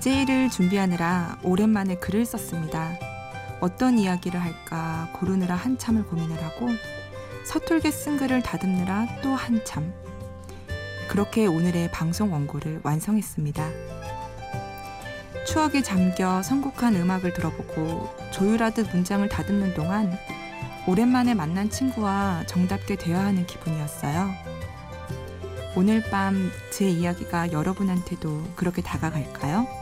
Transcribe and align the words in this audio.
DJ를 0.00 0.48
준비하느라 0.48 1.38
오랜만에 1.42 1.96
글을 1.96 2.24
썼습니다. 2.24 2.98
어떤 3.60 3.98
이야기를 3.98 4.40
할까 4.40 5.10
고르느라 5.12 5.54
한참을 5.54 6.04
고민을 6.04 6.42
하고 6.42 6.68
서툴게 7.44 7.90
쓴 7.90 8.16
글을 8.16 8.42
다듬느라 8.42 9.20
또 9.22 9.34
한참. 9.34 9.92
그렇게 11.08 11.46
오늘의 11.46 11.90
방송 11.90 12.32
원고를 12.32 12.80
완성했습니다. 12.82 13.68
추억에 15.46 15.82
잠겨 15.82 16.42
선곡한 16.42 16.96
음악을 16.96 17.34
들어보고 17.34 18.08
조율하듯 18.32 18.94
문장을 18.94 19.28
다듬는 19.28 19.74
동안 19.74 20.16
오랜만에 20.86 21.34
만난 21.34 21.68
친구와 21.68 22.44
정답게 22.46 22.96
대화하는 22.96 23.46
기분이었어요. 23.46 24.30
오늘 25.76 26.02
밤 26.10 26.50
제 26.70 26.88
이야기가 26.88 27.52
여러분한테도 27.52 28.52
그렇게 28.56 28.80
다가갈까요? 28.80 29.79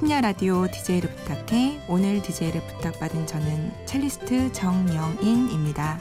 심야 0.00 0.22
라디오 0.22 0.66
DJ를 0.66 1.14
부탁해 1.14 1.78
오늘 1.86 2.22
DJ를 2.22 2.62
부탁받은 2.62 3.26
저는 3.26 3.70
첼리스트 3.84 4.50
정영인입니다. 4.50 6.00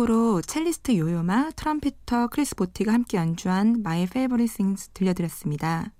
첫 0.00 0.06
곡으로 0.06 0.40
첼리스트 0.40 0.96
요요마, 0.96 1.50
trumpeter 1.56 2.28
크리스 2.28 2.54
보티가 2.54 2.90
함께 2.90 3.18
연주한 3.18 3.80
My 3.80 4.04
Favorite 4.04 4.88
들려드렸습니다. 4.94 5.92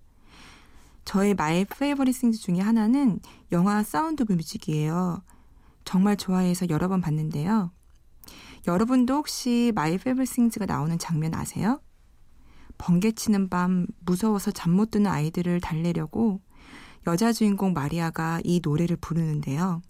저의 1.04 1.32
My 1.32 1.66
Favorite 1.70 2.32
중에 2.38 2.60
하나는 2.60 3.20
영화 3.52 3.82
사운드 3.82 4.22
오브 4.22 4.32
뮤직이에요. 4.32 5.22
정말 5.84 6.16
좋아해서 6.16 6.70
여러 6.70 6.88
번 6.88 7.02
봤는데요. 7.02 7.72
여러분도 8.66 9.16
혹시 9.16 9.70
My 9.74 9.92
Favorite 9.94 10.34
Things가 10.34 10.64
나오는 10.64 10.98
장면 10.98 11.34
아세요? 11.34 11.82
번개치는 12.78 13.50
밤 13.50 13.86
무서워서 14.06 14.50
잠 14.50 14.72
못 14.72 14.92
드는 14.92 15.10
아이들을 15.10 15.60
달래려고 15.60 16.40
여자 17.06 17.34
주인공 17.34 17.74
마리아가 17.74 18.40
이 18.44 18.62
노래를 18.64 18.96
부르는데요. 18.96 19.82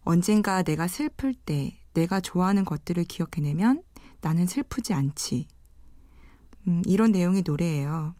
언젠가 0.00 0.64
내가 0.64 0.88
슬플 0.88 1.34
때 1.34 1.78
내가 1.94 2.20
좋아하는 2.20 2.64
것들을 2.64 3.02
기억해내면 3.04 3.82
나는 4.20 4.46
슬프지 4.46 4.92
않지. 4.92 5.48
음, 6.68 6.82
이런 6.86 7.12
내용의 7.12 7.42
노래예요. 7.46 8.14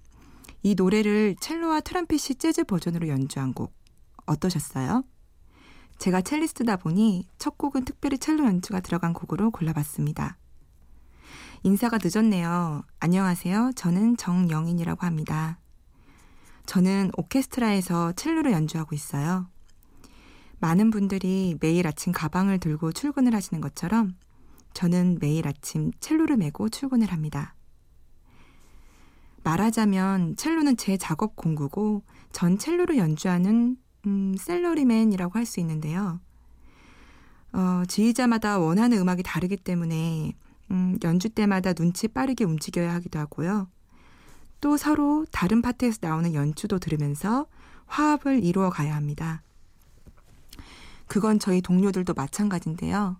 이 0.62 0.74
노래를 0.74 1.36
첼로와 1.40 1.80
트럼펫이 1.80 2.36
재즈 2.38 2.64
버전으로 2.64 3.08
연주한 3.08 3.52
곡 3.52 3.74
어떠셨어요? 4.26 5.04
제가 5.98 6.22
첼리스트다 6.22 6.76
보니 6.76 7.28
첫 7.38 7.56
곡은 7.58 7.84
특별히 7.84 8.18
첼로 8.18 8.44
연주가 8.46 8.80
들어간 8.80 9.12
곡으로 9.12 9.50
골라봤습니다. 9.50 10.38
인사가 11.62 11.98
늦었네요. 12.02 12.82
안녕하세요. 13.00 13.72
저는 13.76 14.16
정영인이라고 14.16 15.06
합니다. 15.06 15.58
저는 16.66 17.10
오케스트라에서 17.16 18.12
첼로를 18.12 18.52
연주하고 18.52 18.94
있어요. 18.94 19.48
많은 20.60 20.90
분들이 20.90 21.56
매일 21.60 21.86
아침 21.86 22.12
가방을 22.12 22.58
들고 22.58 22.92
출근을 22.92 23.34
하시는 23.34 23.60
것처럼 23.60 24.14
저는 24.72 25.18
매일 25.20 25.46
아침 25.46 25.92
첼로를 26.00 26.36
메고 26.36 26.68
출근을 26.68 27.12
합니다. 27.12 27.54
말하자면 29.44 30.36
첼로는 30.36 30.76
제 30.76 30.96
작업 30.96 31.36
공구고 31.36 32.02
전 32.32 32.58
첼로를 32.58 32.96
연주하는 32.96 33.76
음, 34.06 34.34
셀러리맨이라고 34.38 35.38
할 35.38 35.46
수 35.46 35.60
있는데요. 35.60 36.20
어, 37.52 37.82
지휘자마다 37.86 38.58
원하는 38.58 38.98
음악이 38.98 39.22
다르기 39.22 39.56
때문에 39.56 40.32
음, 40.70 40.98
연주 41.04 41.28
때마다 41.28 41.72
눈치 41.72 42.08
빠르게 42.08 42.44
움직여야 42.44 42.92
하기도 42.94 43.18
하고요. 43.18 43.68
또 44.60 44.76
서로 44.76 45.26
다른 45.30 45.62
파트에서 45.62 45.98
나오는 46.00 46.34
연주도 46.34 46.78
들으면서 46.78 47.46
화합을 47.86 48.42
이루어 48.42 48.70
가야 48.70 48.96
합니다. 48.96 49.42
그건 51.06 51.38
저희 51.38 51.60
동료들도 51.60 52.14
마찬가지인데요. 52.14 53.16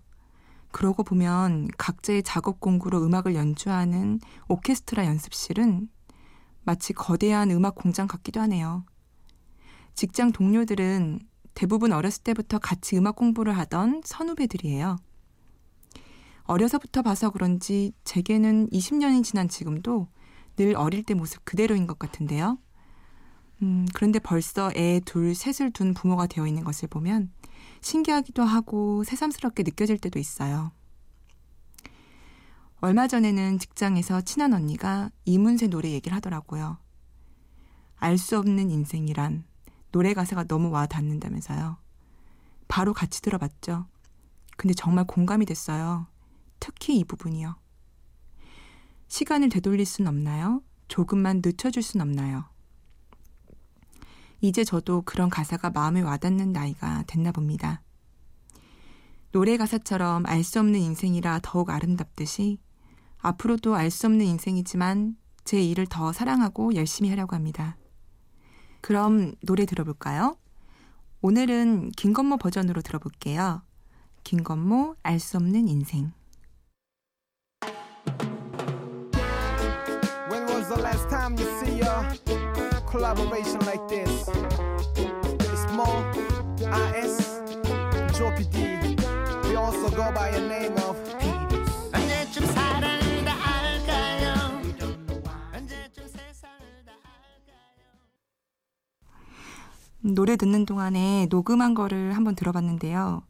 그러고 0.72 1.04
보면 1.04 1.68
각자의 1.78 2.22
작업 2.24 2.58
공구로 2.58 3.04
음악을 3.04 3.34
연주하는 3.34 4.18
오케스트라 4.48 5.06
연습실은 5.06 5.88
마치 6.64 6.92
거대한 6.92 7.50
음악 7.50 7.76
공장 7.76 8.06
같기도 8.06 8.40
하네요. 8.40 8.84
직장 9.94 10.32
동료들은 10.32 11.20
대부분 11.54 11.92
어렸을 11.92 12.24
때부터 12.24 12.58
같이 12.58 12.96
음악 12.96 13.14
공부를 13.14 13.56
하던 13.56 14.02
선후배들이에요. 14.04 14.96
어려서부터 16.44 17.02
봐서 17.02 17.30
그런지 17.30 17.92
제게는 18.04 18.68
20년이 18.70 19.22
지난 19.22 19.48
지금도 19.48 20.08
늘 20.56 20.76
어릴 20.76 21.04
때 21.04 21.14
모습 21.14 21.44
그대로인 21.44 21.86
것 21.86 21.98
같은데요. 21.98 22.58
음, 23.62 23.86
그런데 23.94 24.18
벌써 24.18 24.70
애 24.74 25.00
둘, 25.04 25.34
셋을 25.34 25.70
둔 25.72 25.94
부모가 25.94 26.26
되어 26.26 26.46
있는 26.46 26.64
것을 26.64 26.88
보면 26.88 27.30
신기하기도 27.84 28.42
하고 28.42 29.04
새삼스럽게 29.04 29.62
느껴질 29.62 29.98
때도 29.98 30.18
있어요. 30.18 30.72
얼마 32.80 33.06
전에는 33.06 33.58
직장에서 33.58 34.22
친한 34.22 34.54
언니가 34.54 35.10
이문세 35.26 35.68
노래 35.68 35.90
얘기를 35.90 36.16
하더라고요. 36.16 36.78
알 37.96 38.16
수 38.16 38.38
없는 38.38 38.70
인생이란 38.70 39.44
노래 39.92 40.14
가사가 40.14 40.44
너무 40.44 40.70
와 40.70 40.86
닿는다면서요. 40.86 41.76
바로 42.68 42.94
같이 42.94 43.20
들어봤죠. 43.20 43.86
근데 44.56 44.72
정말 44.72 45.04
공감이 45.06 45.44
됐어요. 45.44 46.06
특히 46.60 46.98
이 46.98 47.04
부분이요. 47.04 47.54
시간을 49.08 49.50
되돌릴 49.50 49.84
순 49.84 50.06
없나요? 50.06 50.62
조금만 50.88 51.42
늦춰줄 51.44 51.82
순 51.82 52.00
없나요? 52.00 52.46
이제 54.40 54.64
저도 54.64 55.02
그런 55.02 55.30
가사가 55.30 55.70
마음에 55.70 56.00
와닿는 56.02 56.52
나이가 56.52 57.04
됐나 57.06 57.32
봅니다. 57.32 57.80
노래 59.32 59.56
가사처럼 59.56 60.26
알 60.26 60.44
수 60.44 60.60
없는 60.60 60.78
인생이라 60.78 61.40
더욱 61.42 61.70
아름답듯이 61.70 62.58
앞으로도 63.18 63.74
알 63.74 63.90
수 63.90 64.06
없는 64.06 64.24
인생이지만 64.26 65.16
제 65.44 65.60
일을 65.60 65.86
더 65.86 66.12
사랑하고 66.12 66.74
열심히 66.74 67.10
하려고 67.10 67.34
합니다. 67.34 67.76
그럼 68.80 69.34
노래 69.42 69.64
들어볼까요? 69.66 70.36
오늘은 71.22 71.92
김건모 71.92 72.36
버전으로 72.36 72.82
들어볼게요. 72.82 73.62
김건모 74.24 74.96
알 75.02 75.18
수 75.18 75.38
없는 75.38 75.68
인생. 75.68 76.12
When 80.30 80.44
was 80.48 80.68
the 80.68 80.80
last 80.80 81.08
time 81.08 81.34
you 81.38 81.48
see 81.60 81.80
a 81.80 82.23
collaboration 82.94 83.58
like 83.66 83.82
this? 83.88 84.30
It's 84.94 85.66
Mo, 85.74 85.90
IS, 86.62 87.42
Joe 88.16 88.30
PD. 88.38 88.94
We 89.48 89.56
also 89.56 89.90
go 89.90 90.12
by 90.14 90.28
a 90.28 90.40
name 90.40 90.78
of? 90.86 90.94
노래 100.06 100.36
듣는 100.36 100.66
동안에 100.66 101.26
녹음한 101.30 101.74
거를 101.74 102.12
한번 102.12 102.36
들어봤는데요. 102.36 103.22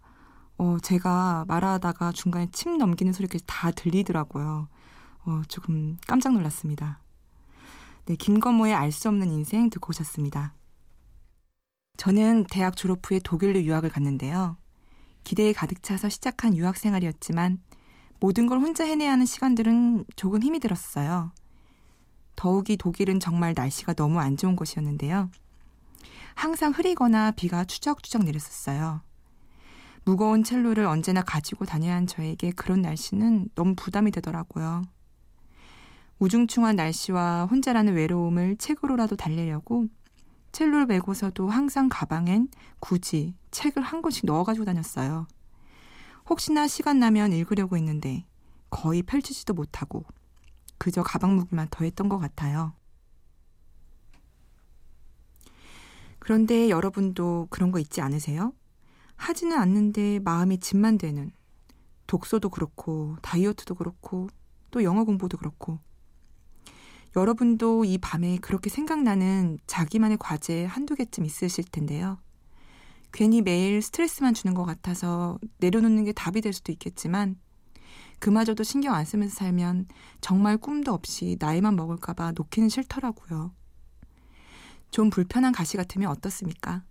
어, 0.59 0.77
제가 0.83 1.45
말하다가 1.47 2.13
중간에 2.13 2.49
침 2.53 2.77
넘기는 2.77 3.13
소리까지 3.13 3.45
다 3.47 3.71
들리더라고요. 3.71 4.69
어, 5.25 5.43
조금 5.49 5.97
깜짝 6.07 6.35
놀랐습니다. 6.35 7.04
네, 8.07 8.17
김건모의 8.17 8.75
알 8.75 8.93
수 8.93 9.09
없는 9.09 9.31
인생 9.31 9.71
듣고 9.71 9.91
오셨습니다. 9.91 10.55
저는 11.97 12.45
대학 12.51 12.77
졸업 12.77 13.01
후에 13.09 13.19
독일로 13.23 13.63
유학을 13.63 13.89
갔는데요. 13.89 14.57
기대에 15.23 15.53
가득 15.55 15.83
차서 15.83 16.11
시작한 16.11 16.55
유학 16.57 16.77
생활이었지만 16.77 17.63
모든 18.21 18.47
걸 18.47 18.59
혼자 18.59 18.85
해내야 18.85 19.13
하는 19.13 19.25
시간들은 19.25 20.05
조금 20.17 20.43
힘이 20.43 20.61
들었어요. 20.61 21.33
더욱이 22.37 22.77
독일은 22.77 23.21
정말 23.21 23.55
날씨가 23.57 23.95
너무 23.95 24.21
안 24.21 24.37
좋은 24.37 24.55
곳이었는데요. 24.55 25.31
항상 26.35 26.73
흐리거나 26.73 27.31
비가 27.31 27.65
추적추적 27.65 28.25
내렸었어요. 28.25 29.01
무거운 30.05 30.45
첼로를 30.45 30.85
언제나 30.85 31.23
가지고 31.23 31.65
다녀야 31.65 31.95
한 31.95 32.07
저에게 32.07 32.51
그런 32.51 32.83
날씨는 32.83 33.49
너무 33.55 33.75
부담이 33.75 34.11
되더라고요. 34.11 34.83
우중충한 36.19 36.77
날씨와 36.77 37.47
혼자라는 37.47 37.95
외로움을 37.95 38.57
책으로라도 38.57 39.17
달래려고 39.17 39.87
첼로를 40.53 40.87
메고서도 40.87 41.49
항상 41.49 41.89
가방엔 41.89 42.49
굳이 42.79 43.35
책을 43.51 43.83
한 43.83 44.03
권씩 44.03 44.27
넣어가지고 44.27 44.65
다녔어요. 44.65 45.27
혹시나 46.29 46.69
시간 46.69 46.99
나면 46.99 47.33
읽으려고 47.33 47.77
했는데 47.77 48.25
거의 48.71 49.03
펼치지도 49.03 49.55
못하고 49.55 50.05
그저 50.79 51.03
가방 51.03 51.37
무기만 51.37 51.69
더했던 51.71 52.09
것 52.09 52.19
같아요. 52.19 52.73
그런데 56.19 56.71
여러분도 56.71 57.49
그런 57.51 57.71
거 57.71 57.79
있지 57.79 58.01
않으세요? 58.01 58.55
하지는 59.17 59.59
않는데 59.59 60.21
마음이 60.21 60.59
짐만 60.59 60.99
되는 60.99 61.33
독서도 62.07 62.49
그렇고 62.49 63.17
다이어트도 63.23 63.75
그렇고 63.75 64.29
또 64.71 64.83
영어 64.83 65.05
공부도 65.05 65.37
그렇고 65.37 65.81
여러분도 67.17 67.85
이 67.85 67.99
밤에 67.99 68.39
그렇게 68.39 68.71
생각나는 68.71 69.59
자기만의 69.67 70.19
과제 70.19 70.65
한두 70.65 70.95
개쯤 70.97 71.25
있으실 71.25 71.65
텐데요. 71.65 72.19
괜히 73.13 73.43
매일 73.43 73.81
스트레스만 73.81 74.35
주는 74.35 74.55
것 74.55 74.65
같아서 74.65 75.39
내려놓는 75.59 76.05
게 76.05 76.13
답이 76.13 76.41
될 76.41 76.53
수도 76.53 76.73
있겠지만 76.73 77.37
그마저도 78.19 78.65
신경 78.65 78.95
안 78.95 79.05
쓰면서 79.05 79.37
살면 79.37 79.87
정말 80.21 80.57
꿈도 80.57 80.93
없이 80.93 81.37
나이만 81.39 81.77
먹을까봐 81.77 82.33
놓기는 82.33 82.69
싫더라고요. 82.69 83.53
좀 84.91 85.11
불편한 85.11 85.53
가시 85.53 85.77
같으면 85.77 86.09
어떻습니까? 86.09 86.83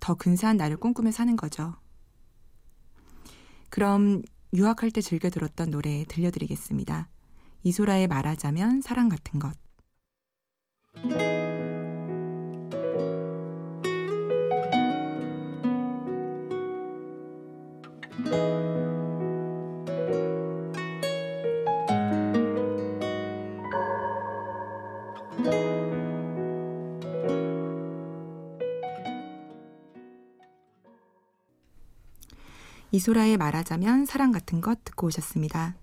더 0.00 0.14
근사한 0.14 0.56
나를 0.56 0.76
꿈꾸며 0.76 1.10
사는 1.12 1.34
거죠. 1.36 1.76
그럼 3.70 4.22
유학할 4.52 4.90
때 4.90 5.00
즐겨 5.00 5.30
들었던 5.30 5.70
노래 5.70 6.04
들려드리겠습니다. 6.08 7.08
이소라의 7.64 8.08
말하자면 8.08 8.80
사랑 8.80 9.08
같은 9.08 9.38
것. 9.38 9.52
이소라의 32.90 33.38
말하자면 33.38 34.04
사랑 34.04 34.32
같은 34.32 34.60
것 34.60 34.84
듣고 34.84 35.06
오셨습니다. 35.06 35.81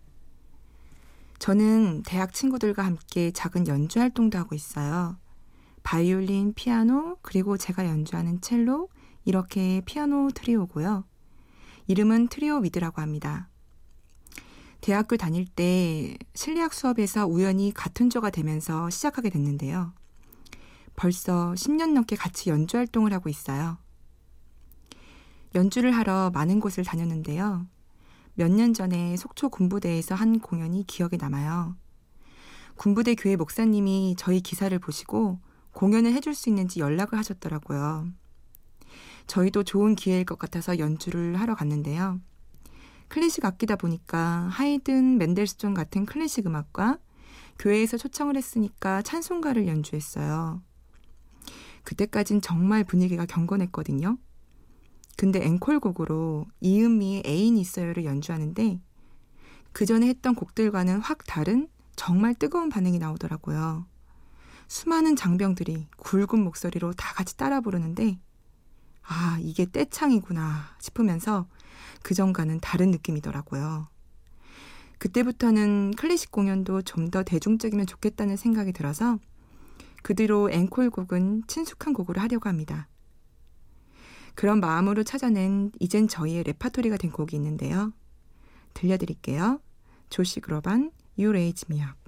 저는 1.50 2.04
대학 2.04 2.32
친구들과 2.32 2.86
함께 2.86 3.32
작은 3.32 3.66
연주 3.66 4.00
활동도 4.00 4.38
하고 4.38 4.54
있어요. 4.54 5.18
바이올린, 5.82 6.54
피아노, 6.54 7.18
그리고 7.24 7.58
제가 7.58 7.88
연주하는 7.88 8.40
첼로, 8.40 8.88
이렇게 9.26 9.82
피아노 9.84 10.30
트리오고요. 10.30 11.06
이름은 11.88 12.28
트리오 12.28 12.58
위드라고 12.58 13.02
합니다. 13.02 13.50
대학교 14.82 15.18
다닐 15.18 15.48
때 15.48 16.20
실리학 16.36 16.72
수업에서 16.72 17.26
우연히 17.26 17.74
같은 17.74 18.12
조가 18.12 18.30
되면서 18.30 18.92
시작하게 18.92 19.32
됐는데요. 19.32 19.94
벌써 20.96 21.54
10년 21.54 21.94
넘게 21.94 22.16
같이 22.16 22.52
연주 22.52 22.78
활동을 22.78 23.12
하고 23.12 23.28
있어요. 23.28 23.80
연주를 25.56 25.94
하러 25.94 26.30
많은 26.32 26.60
곳을 26.60 26.84
다녔는데요. 26.84 27.66
몇 28.40 28.50
년 28.50 28.74
전에 28.74 29.18
속초 29.18 29.50
군부대에서 29.50 30.16
한 30.16 30.40
공연이 30.40 30.88
기억에 30.88 31.18
남아요. 31.20 31.76
군부대 32.78 33.16
교회 33.16 33.36
목사님이 33.36 34.16
저희 34.18 34.40
기사를 34.40 34.80
보시고 34.80 35.40
공연을 35.74 36.14
해줄 36.14 36.34
수 36.34 36.48
있는지 36.48 36.80
연락을 36.80 37.20
하셨더라고요. 37.20 38.08
저희도 39.28 39.64
좋은 39.64 39.94
기회일 39.94 40.24
것 40.24 40.40
같아서 40.40 40.80
연주를 40.80 41.38
하러 41.38 41.54
갔는데요. 41.54 42.22
클래식 43.10 43.44
악기다 43.44 43.76
보니까 43.76 44.48
하이든, 44.50 45.18
맨델스존 45.18 45.74
같은 45.74 46.06
클래식 46.06 46.48
음악과 46.48 46.98
교회에서 47.60 47.98
초청을 47.98 48.38
했으니까 48.38 49.02
찬송가를 49.02 49.68
연주했어요. 49.68 50.62
그때까진 51.84 52.40
정말 52.40 52.86
분위기가 52.86 53.26
경건했거든요. 53.26 54.18
근데 55.20 55.44
앵콜곡으로 55.46 56.46
이은미의 56.62 57.24
애인 57.26 57.58
있어요를 57.58 58.06
연주하는데 58.06 58.80
그 59.74 59.86
전에 59.86 60.08
했던 60.08 60.34
곡들과는 60.34 61.02
확 61.02 61.26
다른 61.28 61.68
정말 61.98 62.34
뜨거운 62.34 62.70
반응이 62.70 63.00
나오더라고요. 63.00 63.86
수많은 64.70 65.18
장병들이 65.18 65.90
굵은 65.98 66.42
목소리로 66.42 66.94
다 66.94 67.14
같이 67.16 67.36
따라 67.36 67.60
부르는데 67.60 68.18
아, 69.02 69.38
이게 69.42 69.66
떼창이구나 69.70 70.78
싶으면서 70.80 71.50
그 72.02 72.14
전과는 72.14 72.62
다른 72.62 72.90
느낌이더라고요. 72.90 73.90
그때부터는 75.00 75.96
클래식 75.98 76.32
공연도 76.32 76.82
좀 76.84 77.12
더 77.12 77.24
대중적이면 77.24 77.88
좋겠다는 77.88 78.38
생각이 78.38 78.72
들어서 78.72 79.20
그 80.02 80.16
뒤로 80.16 80.50
앵콜곡은 80.50 81.44
친숙한 81.48 81.92
곡으로 81.92 82.22
하려고 82.22 82.48
합니다. 82.48 82.88
그런 84.40 84.62
마음으로 84.62 85.04
찾아낸 85.04 85.70
이젠 85.82 86.08
저희의 86.08 86.44
레파토리가 86.44 86.96
된 86.96 87.12
곡이 87.12 87.36
있는데요. 87.36 87.92
들려드릴게요. 88.74 89.60
조시 90.10 90.40
그로반 90.40 90.92
Up. 91.82 91.99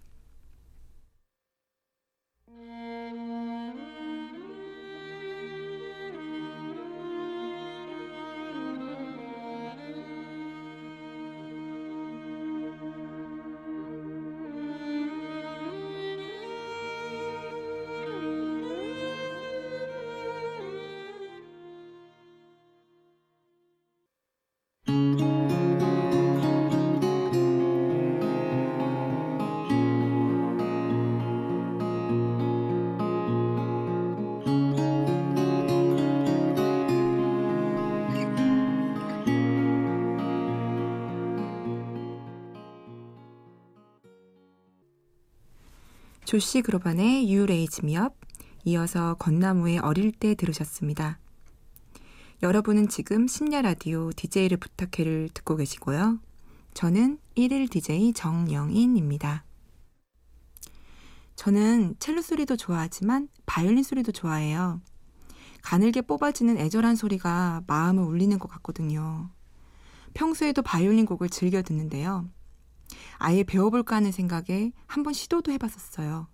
조시 46.31 46.61
그로반의 46.61 47.25
You 47.25 47.43
Raise 47.43 47.81
Me 47.83 47.97
Up 47.97 48.15
이어서 48.63 49.15
건나무의 49.15 49.79
어릴 49.79 50.13
때 50.13 50.33
들으셨습니다. 50.33 51.19
여러분은 52.41 52.87
지금 52.87 53.27
심야 53.27 53.61
라디오 53.61 54.11
DJ를 54.15 54.55
부탁해를 54.55 55.27
듣고 55.33 55.57
계시고요. 55.57 56.21
저는 56.73 57.19
1일 57.35 57.69
DJ 57.69 58.13
정영인입니다. 58.13 59.43
저는 61.35 61.95
첼로 61.99 62.21
소리도 62.21 62.55
좋아하지만 62.55 63.27
바이올린 63.45 63.83
소리도 63.83 64.13
좋아해요. 64.13 64.79
가늘게 65.61 66.01
뽑아지는 66.01 66.57
애절한 66.57 66.95
소리가 66.95 67.63
마음을 67.67 68.05
울리는 68.05 68.39
것 68.39 68.47
같거든요. 68.51 69.29
평소에도 70.13 70.61
바이올린 70.61 71.05
곡을 71.05 71.27
즐겨 71.27 71.61
듣는데요. 71.61 72.29
아예 73.17 73.43
배워볼까 73.43 73.95
하는 73.97 74.11
생각에 74.11 74.71
한번 74.87 75.13
시도도 75.13 75.51
해봤었어요. 75.51 76.27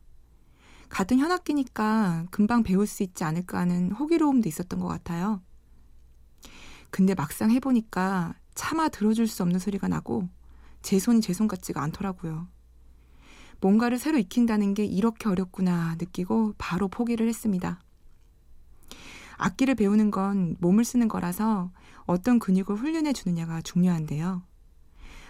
같은 0.90 1.20
현악기니까 1.20 2.28
금방 2.32 2.64
배울 2.64 2.88
수 2.88 3.04
있지 3.04 3.24
않을까 3.24 3.60
하는 3.60 3.92
호기로움도 3.92 4.48
있었던 4.48 4.80
것 4.80 4.88
같아요. 4.88 5.42
근데 6.90 7.14
막상 7.14 7.52
해보니까 7.52 8.36
차마 8.56 8.88
들어줄 8.90 9.28
수 9.28 9.44
없는 9.44 9.60
소리가 9.60 9.88
나고 9.88 10.30
제 10.82 11.00
손이 11.00 11.22
제 11.22 11.34
손 11.34 11.48
같지가 11.48 11.82
않더라고요. 11.84 12.48
뭔가를 13.60 13.98
새로 13.98 14.18
익힌다는 14.18 14.74
게 14.74 14.86
이렇게 14.86 15.28
어렵구나 15.30 15.96
느끼고 16.00 16.54
바로 16.58 16.88
포기를 16.88 17.28
했습니다. 17.28 17.82
악기를 19.38 19.76
배우는 19.76 20.10
건 20.12 20.56
몸을 20.60 20.86
쓰는 20.86 21.08
거라서 21.08 21.72
어떤 22.06 22.40
근육을 22.40 22.76
훈련해 22.76 23.14
주느냐가 23.14 23.62
중요한데요. 23.62 24.44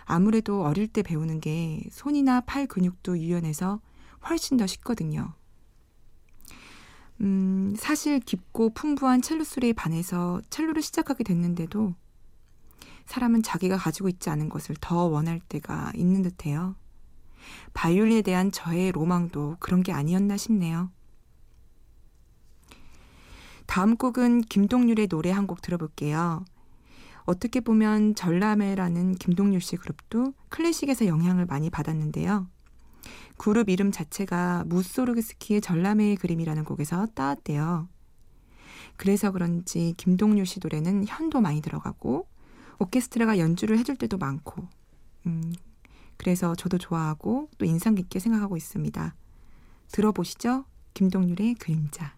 아무래도 0.07 0.63
어릴 0.63 0.87
때 0.87 1.03
배우는 1.03 1.41
게 1.41 1.83
손이나 1.91 2.41
팔 2.41 2.65
근육도 2.65 3.19
유연해서 3.19 3.81
훨씬 4.29 4.57
더 4.57 4.65
쉽거든요. 4.65 5.33
음, 7.21 7.75
사실 7.77 8.19
깊고 8.19 8.73
풍부한 8.73 9.21
첼로 9.21 9.43
소리에 9.43 9.73
반해서 9.73 10.41
첼로를 10.49 10.81
시작하게 10.81 11.23
됐는데도 11.23 11.93
사람은 13.05 13.43
자기가 13.43 13.77
가지고 13.77 14.09
있지 14.09 14.29
않은 14.29 14.49
것을 14.49 14.75
더 14.79 15.05
원할 15.05 15.39
때가 15.39 15.91
있는 15.95 16.21
듯해요. 16.21 16.75
바이올린에 17.73 18.21
대한 18.21 18.51
저의 18.51 18.91
로망도 18.91 19.57
그런 19.59 19.83
게 19.83 19.91
아니었나 19.91 20.37
싶네요. 20.37 20.91
다음 23.65 23.97
곡은 23.97 24.41
김동률의 24.41 25.07
노래 25.07 25.31
한 25.31 25.47
곡 25.47 25.61
들어볼게요. 25.61 26.45
어떻게 27.27 27.59
보면 27.59 28.15
전람회라는 28.15 29.15
김동률 29.15 29.59
씨 29.59 29.75
그룹도 29.75 30.33
클래식에서 30.47 31.07
영향을 31.07 31.45
많이 31.45 31.69
받았는데요. 31.69 32.47
그룹 33.35 33.69
이름 33.69 33.91
자체가 33.91 34.63
무소르그스키의 34.65 35.59
전람회의 35.59 36.15
그림이라는 36.15 36.63
곡에서 36.63 37.05
따왔대요. 37.07 37.89
그래서 38.95 39.31
그런지 39.31 39.93
김동률 39.97 40.45
씨 40.45 40.59
노래는 40.63 41.05
현도 41.05 41.41
많이 41.41 41.61
들어가고 41.61 42.27
오케스트라가 42.79 43.37
연주를 43.39 43.77
해줄 43.77 43.97
때도 43.97 44.17
많고 44.17 44.65
음, 45.25 45.53
그래서 46.15 46.55
저도 46.55 46.77
좋아하고 46.77 47.49
또 47.57 47.65
인상 47.65 47.93
깊게 47.93 48.19
생각하고 48.19 48.55
있습니다. 48.55 49.15
들어보시죠. 49.91 50.63
김동률의 50.93 51.55
그림자. 51.55 52.16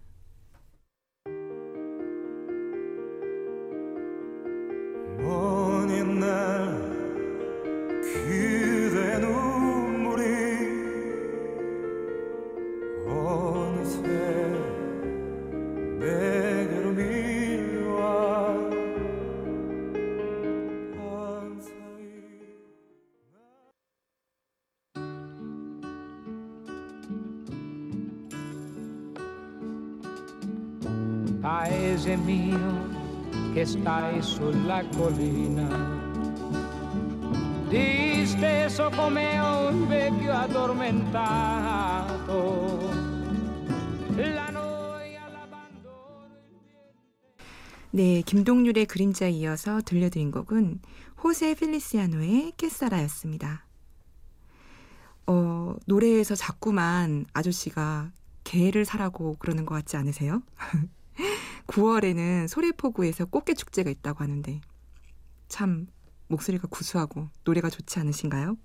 Mio 32.29 32.97
che 33.53 33.65
stai 33.65 34.21
sulla 34.21 34.83
collina, 34.95 35.67
disteso 37.67 38.91
come 38.91 39.39
un 39.39 39.87
vecchio 39.87 40.33
addormentato. 40.33 43.07
La. 44.15 44.59
네, 47.91 48.21
김동률의 48.21 48.85
그림자에 48.85 49.31
이어서 49.31 49.81
들려드린 49.83 50.29
곡은 50.29 50.79
호세 51.23 51.55
필리시아노의 51.55 52.53
깨사라였습니다. 52.55 53.65
어, 55.25 55.75
노래에서 55.87 56.35
자꾸만 56.35 57.25
아저씨가 57.33 58.11
게를 58.43 58.85
사라고 58.85 59.37
그러는 59.39 59.65
것 59.65 59.73
같지 59.73 59.97
않으세요? 59.97 60.43
9월에는 61.69 62.47
소래포구에서 62.47 63.25
꽃게 63.25 63.53
축제가 63.53 63.91
있다고 63.91 64.23
하는데 64.23 64.59
참 65.47 65.87
목소리가 66.27 66.67
구수하고 66.67 67.29
노래가 67.43 67.69
좋지 67.69 67.99
않으신가요? 67.99 68.57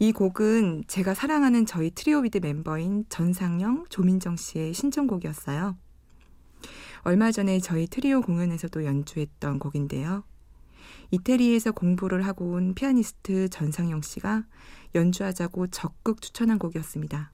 이 0.00 0.12
곡은 0.12 0.84
제가 0.88 1.14
사랑하는 1.14 1.64
저희 1.66 1.92
트리오비드 1.92 2.38
멤버인 2.38 3.04
전상영, 3.08 3.86
조민정 3.88 4.36
씨의 4.36 4.74
신청곡이었어요. 4.74 5.76
얼마 7.02 7.30
전에 7.30 7.60
저희 7.60 7.86
트리오 7.86 8.22
공연에서도 8.22 8.84
연주했던 8.84 9.60
곡인데요. 9.60 10.24
이태리에서 11.12 11.70
공부를 11.70 12.26
하고 12.26 12.52
온 12.52 12.74
피아니스트 12.74 13.48
전상영 13.50 14.02
씨가 14.02 14.44
연주하자고 14.96 15.68
적극 15.68 16.20
추천한 16.20 16.58
곡이었습니다. 16.58 17.32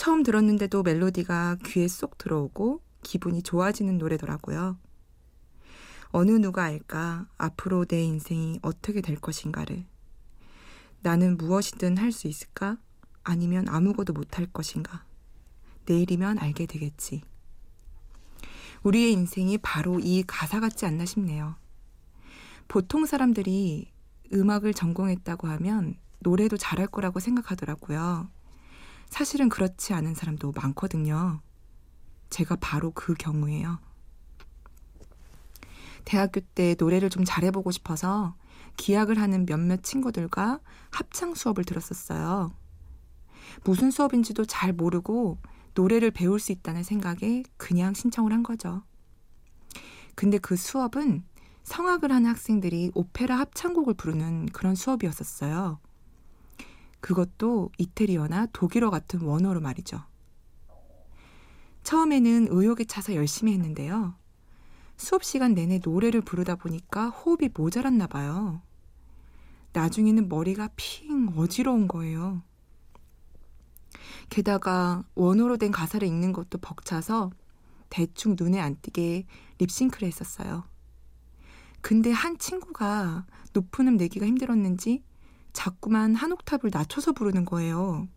처음 0.00 0.22
들었는데도 0.22 0.82
멜로디가 0.82 1.58
귀에 1.62 1.86
쏙 1.86 2.16
들어오고 2.16 2.80
기분이 3.02 3.42
좋아지는 3.42 3.98
노래더라고요. 3.98 4.78
어느 6.08 6.30
누가 6.30 6.64
알까 6.64 7.28
앞으로 7.36 7.84
내 7.84 8.02
인생이 8.02 8.60
어떻게 8.62 9.02
될 9.02 9.16
것인가를 9.16 9.84
나는 11.02 11.36
무엇이든 11.36 11.98
할 11.98 12.12
수 12.12 12.28
있을까? 12.28 12.78
아니면 13.24 13.68
아무것도 13.68 14.14
못할 14.14 14.46
것인가? 14.46 15.04
내일이면 15.84 16.38
알게 16.38 16.64
되겠지. 16.64 17.20
우리의 18.82 19.12
인생이 19.12 19.58
바로 19.58 20.00
이 20.00 20.24
가사 20.26 20.60
같지 20.60 20.86
않나 20.86 21.04
싶네요. 21.04 21.56
보통 22.68 23.04
사람들이 23.04 23.92
음악을 24.32 24.72
전공했다고 24.72 25.46
하면 25.46 25.98
노래도 26.20 26.56
잘할 26.56 26.86
거라고 26.86 27.20
생각하더라고요. 27.20 28.30
사실은 29.10 29.48
그렇지 29.48 29.92
않은 29.92 30.14
사람도 30.14 30.52
많거든요. 30.52 31.42
제가 32.30 32.56
바로 32.56 32.92
그 32.92 33.12
경우예요. 33.14 33.78
대학교 36.04 36.40
때 36.40 36.74
노래를 36.78 37.10
좀 37.10 37.24
잘해보고 37.26 37.70
싶어서 37.72 38.34
기약을 38.76 39.20
하는 39.20 39.44
몇몇 39.44 39.82
친구들과 39.82 40.60
합창 40.90 41.34
수업을 41.34 41.64
들었었어요. 41.64 42.54
무슨 43.64 43.90
수업인지도 43.90 44.46
잘 44.46 44.72
모르고 44.72 45.38
노래를 45.74 46.12
배울 46.12 46.40
수 46.40 46.52
있다는 46.52 46.82
생각에 46.82 47.42
그냥 47.56 47.92
신청을 47.92 48.32
한 48.32 48.42
거죠. 48.42 48.82
근데 50.14 50.38
그 50.38 50.56
수업은 50.56 51.24
성악을 51.64 52.12
하는 52.12 52.30
학생들이 52.30 52.92
오페라 52.94 53.38
합창곡을 53.38 53.94
부르는 53.94 54.46
그런 54.46 54.74
수업이었었어요. 54.74 55.78
그것도 57.00 57.70
이태리어나 57.78 58.46
독일어 58.52 58.90
같은 58.90 59.20
원어로 59.22 59.60
말이죠. 59.60 60.02
처음에는 61.82 62.48
의욕에 62.50 62.84
차서 62.84 63.14
열심히 63.14 63.52
했는데요. 63.52 64.14
수업 64.96 65.24
시간 65.24 65.54
내내 65.54 65.80
노래를 65.82 66.20
부르다 66.20 66.56
보니까 66.56 67.08
호흡이 67.08 67.50
모자랐나 67.54 68.06
봐요. 68.06 68.60
나중에는 69.72 70.28
머리가 70.28 70.68
핑 70.76 71.32
어지러운 71.36 71.88
거예요. 71.88 72.42
게다가 74.28 75.04
원어로 75.14 75.56
된 75.56 75.70
가사를 75.70 76.06
읽는 76.06 76.32
것도 76.32 76.58
벅차서 76.58 77.30
대충 77.88 78.36
눈에 78.38 78.60
안 78.60 78.76
띄게 78.80 79.26
립싱크를 79.58 80.06
했었어요. 80.06 80.64
근데 81.80 82.10
한 82.12 82.38
친구가 82.38 83.26
높은 83.52 83.88
음 83.88 83.96
내기가 83.96 84.26
힘들었는지 84.26 85.02
자꾸만 85.52 86.14
한 86.14 86.32
옥탑을 86.32 86.70
낮춰서 86.72 87.12
부르는 87.12 87.44
거예요. 87.44 88.08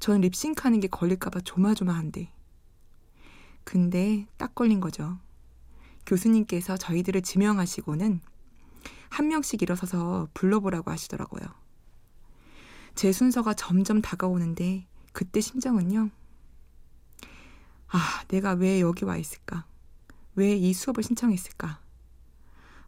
전 0.00 0.20
립싱크 0.20 0.62
하는 0.64 0.80
게 0.80 0.88
걸릴까봐 0.88 1.40
조마조마한데. 1.40 2.32
근데 3.64 4.26
딱 4.36 4.54
걸린 4.54 4.80
거죠. 4.80 5.18
교수님께서 6.06 6.76
저희들을 6.76 7.22
지명하시고는 7.22 8.20
한 9.08 9.28
명씩 9.28 9.62
일어서서 9.62 10.28
불러보라고 10.34 10.90
하시더라고요. 10.90 11.42
제 12.94 13.12
순서가 13.12 13.54
점점 13.54 14.02
다가오는데 14.02 14.86
그때 15.12 15.40
심정은요. 15.40 16.10
아, 17.88 18.24
내가 18.28 18.52
왜 18.52 18.80
여기 18.80 19.04
와 19.04 19.16
있을까? 19.16 19.66
왜 20.34 20.56
이 20.56 20.72
수업을 20.72 21.02
신청했을까? 21.04 21.80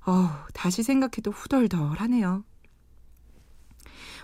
어우, 0.04 0.28
다시 0.52 0.82
생각해도 0.82 1.30
후덜덜 1.30 1.98
하네요. 2.00 2.44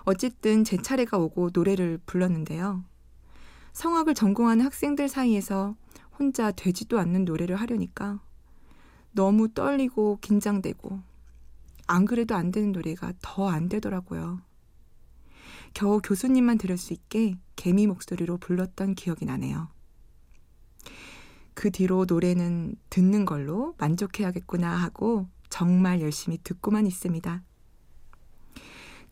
어쨌든 0.05 0.65
제 0.65 0.77
차례가 0.77 1.19
오고 1.19 1.51
노래를 1.53 1.99
불렀는데요. 2.07 2.85
성악을 3.73 4.15
전공하는 4.15 4.65
학생들 4.65 5.09
사이에서 5.09 5.77
혼자 6.19 6.51
되지도 6.53 6.99
않는 6.99 7.25
노래를 7.25 7.57
하려니까 7.57 8.21
너무 9.13 9.53
떨리고 9.53 10.19
긴장되고 10.21 11.01
안 11.87 12.05
그래도 12.05 12.35
안 12.35 12.51
되는 12.51 12.73
노래가 12.73 13.13
더 13.21 13.49
안 13.49 13.69
되더라고요. 13.69 14.41
겨우 15.75 16.01
교수님만 16.03 16.59
들을 16.59 16.77
수 16.77 16.93
있게 16.93 17.37
개미 17.57 17.87
목소리로 17.87 18.39
불렀던 18.39 18.95
기억이 18.95 19.25
나네요. 19.25 19.69
그 21.55 21.71
뒤로 21.71 22.05
노래는 22.07 22.77
듣는 22.91 23.25
걸로 23.25 23.75
만족해야겠구나 23.79 24.75
하고 24.75 25.29
정말 25.49 26.01
열심히 26.01 26.39
듣고만 26.43 26.87
있습니다. 26.87 27.43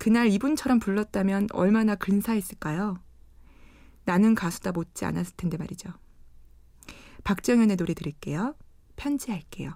그날 0.01 0.29
이분처럼 0.29 0.81
불렀다면 0.81 1.49
얼마나 1.53 1.95
근사했을까요? 1.95 3.03
나는 4.07 4.35
가수다 4.35 4.73
못지 4.73 5.05
않았을 5.05 5.35
텐데 5.37 5.59
말이죠. 5.59 5.91
박정현의 7.23 7.77
노래 7.77 7.93
들을게요. 7.93 8.57
편지할게요. 8.97 9.75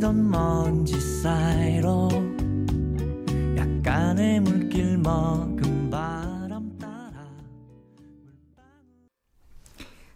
쌓이던 0.00 0.30
먼지 0.30 0.98
사이로 0.98 2.08
약간의 3.56 4.40
물길 4.40 4.96
먹은 4.98 5.90
바람 5.90 6.78
따라 6.78 7.28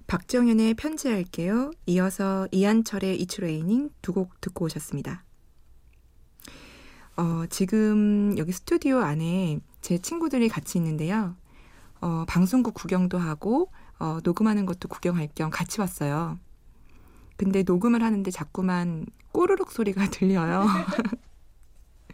박정현의 0.07 0.75
편지할게요. 0.75 1.71
이어서 1.87 2.49
이한철의 2.51 3.21
이츠레이닝 3.21 3.91
두 4.01 4.13
곡 4.15 4.41
듣고 4.41 4.65
오셨습니다. 4.65 5.23
어, 7.17 7.45
지금 7.51 8.35
여기 8.39 8.53
스튜디오 8.53 8.99
안에 8.99 9.61
제 9.83 9.99
친구들이 9.99 10.49
같이 10.49 10.79
있는데요. 10.79 11.37
어, 12.01 12.25
방송국 12.27 12.73
구경도 12.73 13.19
하고 13.19 13.71
어, 13.99 14.19
녹음하는 14.25 14.65
것도 14.65 14.89
구경할 14.89 15.29
겸 15.35 15.51
같이 15.51 15.81
왔어요. 15.81 16.39
근데 17.37 17.63
녹음을 17.63 18.03
하는데 18.03 18.31
자꾸만 18.31 19.07
꼬르륵 19.33 19.73
소리가 19.73 20.09
들려요. 20.11 20.67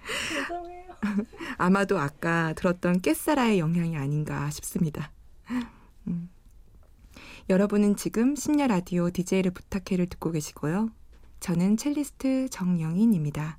아마도 1.58 1.98
아까 1.98 2.52
들었던 2.54 3.00
깨사라의 3.00 3.58
영향이 3.58 3.96
아닌가 3.96 4.50
싶습니다. 4.50 5.12
음. 6.08 6.30
여러분은 7.48 7.96
지금 7.96 8.36
심야 8.36 8.66
라디오 8.66 9.10
DJ를 9.10 9.50
부탁해를 9.50 10.06
듣고 10.06 10.30
계시고요. 10.30 10.90
저는 11.40 11.76
첼리스트 11.76 12.48
정영인입니다. 12.50 13.58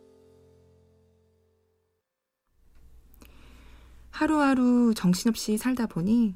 하루하루 4.21 4.93
정신없이 4.93 5.57
살다 5.57 5.87
보니 5.87 6.35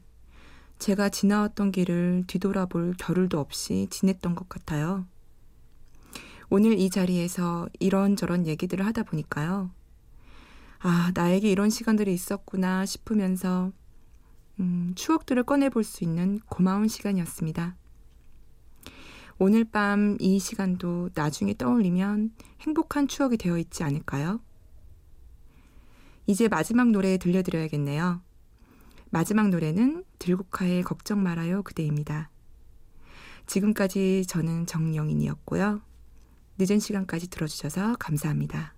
제가 0.79 1.09
지나왔던 1.09 1.71
길을 1.71 2.23
뒤돌아볼 2.25 2.95
겨를도 2.97 3.39
없이 3.39 3.85
지냈던 3.91 4.33
것 4.33 4.49
같아요. 4.49 5.05
오늘 6.49 6.79
이 6.79 6.89
자리에서 6.89 7.69
이런저런 7.79 8.47
얘기들을 8.47 8.83
하다 8.83 9.03
보니까요. 9.03 9.69
아, 10.79 11.11
나에게 11.13 11.51
이런 11.51 11.69
시간들이 11.69 12.11
있었구나 12.11 12.87
싶으면서 12.87 13.71
음, 14.59 14.93
추억들을 14.95 15.43
꺼내볼 15.43 15.83
수 15.83 16.03
있는 16.03 16.39
고마운 16.49 16.87
시간이었습니다. 16.87 17.75
오늘 19.37 19.63
밤 19.63 20.17
이 20.19 20.39
시간도 20.39 21.11
나중에 21.13 21.53
떠올리면 21.55 22.31
행복한 22.61 23.07
추억이 23.07 23.37
되어 23.37 23.59
있지 23.59 23.83
않을까요? 23.83 24.39
이제 26.27 26.47
마지막 26.47 26.89
노래 26.91 27.17
들려드려야겠네요. 27.17 28.21
마지막 29.09 29.49
노래는 29.49 30.03
들국화의 30.19 30.83
걱정 30.83 31.23
말아요 31.23 31.63
그대입니다. 31.63 32.29
지금까지 33.47 34.25
저는 34.27 34.65
정영인이었고요. 34.65 35.81
늦은 36.57 36.79
시간까지 36.79 37.29
들어주셔서 37.29 37.95
감사합니다. 37.99 38.74